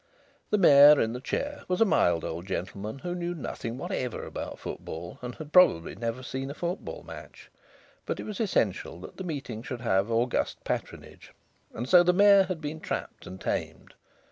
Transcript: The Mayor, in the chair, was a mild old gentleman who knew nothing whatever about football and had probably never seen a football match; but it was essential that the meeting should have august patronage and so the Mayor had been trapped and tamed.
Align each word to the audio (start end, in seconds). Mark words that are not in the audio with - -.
The 0.49 0.57
Mayor, 0.57 0.99
in 0.99 1.13
the 1.13 1.21
chair, 1.21 1.63
was 1.67 1.79
a 1.79 1.85
mild 1.85 2.23
old 2.25 2.47
gentleman 2.47 2.97
who 2.97 3.13
knew 3.13 3.35
nothing 3.35 3.77
whatever 3.77 4.25
about 4.25 4.57
football 4.57 5.19
and 5.21 5.35
had 5.35 5.53
probably 5.53 5.93
never 5.93 6.23
seen 6.23 6.49
a 6.49 6.55
football 6.55 7.03
match; 7.03 7.51
but 8.07 8.19
it 8.19 8.23
was 8.23 8.39
essential 8.39 8.99
that 9.01 9.17
the 9.17 9.23
meeting 9.23 9.61
should 9.61 9.81
have 9.81 10.09
august 10.09 10.63
patronage 10.63 11.33
and 11.71 11.87
so 11.87 12.01
the 12.01 12.13
Mayor 12.13 12.45
had 12.45 12.61
been 12.61 12.79
trapped 12.79 13.27
and 13.27 13.39
tamed. 13.39 13.93